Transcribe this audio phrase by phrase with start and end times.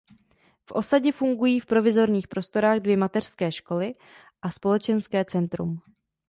[0.65, 3.95] V osadě fungují v provizorních prostorách dvě mateřské školy
[4.41, 5.79] a společenské centrum.